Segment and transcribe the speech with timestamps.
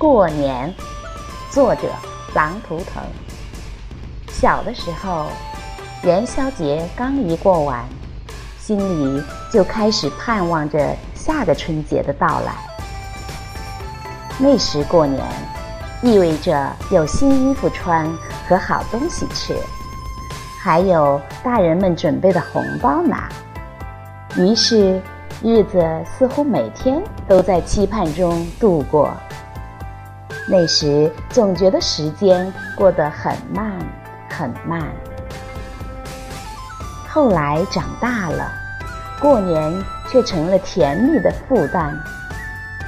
[0.00, 0.72] 过年，
[1.50, 1.82] 作者
[2.34, 3.02] 狼图腾。
[4.30, 5.26] 小的时候，
[6.04, 7.84] 元宵节刚一过完，
[8.58, 12.54] 心里就开始盼望着下个春节的到来。
[14.38, 15.22] 那时过年，
[16.00, 18.10] 意味着有新衣服穿
[18.48, 19.54] 和好东西吃，
[20.62, 23.28] 还有大人们准备的红包拿。
[24.34, 24.98] 于是，
[25.42, 29.12] 日子似乎每天都在期盼中度过。
[30.52, 33.72] 那时总觉得时间过得很慢，
[34.28, 34.82] 很慢。
[37.08, 38.50] 后来长大了，
[39.20, 39.72] 过年
[40.10, 41.96] 却成了甜蜜的负担，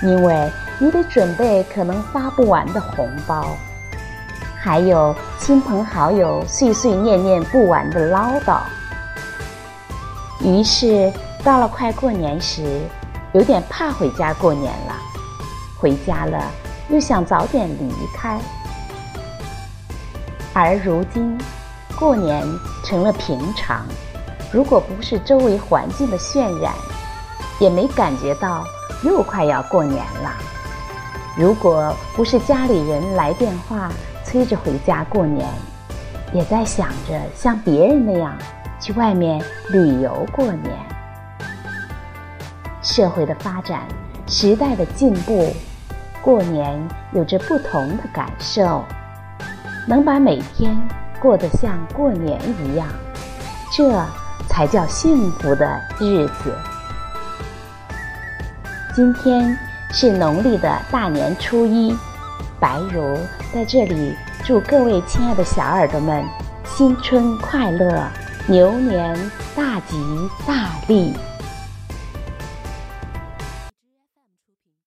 [0.03, 3.57] 因为你得准备可能发不完的红包，
[4.61, 8.59] 还有亲朋好友碎碎念念不完的唠叨。
[10.41, 11.13] 于是
[11.45, 12.81] 到了快过年时，
[13.31, 14.97] 有点怕回家过年了。
[15.79, 16.51] 回家了。
[16.89, 18.39] 又想早点离开，
[20.53, 21.39] 而如今
[21.99, 22.47] 过年
[22.85, 23.87] 成了平常。
[24.53, 26.75] 如果不是周围环境的渲染，
[27.59, 28.63] 也没感觉到
[29.03, 30.35] 又快要过年了。
[31.35, 33.91] 如果不是家里人来电话
[34.23, 35.49] 催着回家过年，
[36.35, 38.37] 也在想着像别人那样
[38.79, 40.71] 去外面旅游过年。
[42.83, 43.89] 社会的发展，
[44.27, 45.55] 时代的进步。
[46.23, 46.81] 过年
[47.13, 48.85] 有着不同的感受，
[49.89, 50.81] 能把每天
[51.19, 52.87] 过得像过年一样，
[53.73, 54.01] 这
[54.49, 56.55] 才叫幸福的日子。
[58.95, 59.59] 今天
[59.91, 61.93] 是农历的大年初一，
[62.61, 63.19] 白如
[63.53, 66.25] 在这里祝各位亲爱的小耳朵们
[66.65, 68.01] 新春快乐，
[68.47, 69.13] 牛年
[69.57, 69.97] 大吉
[70.47, 71.13] 大利。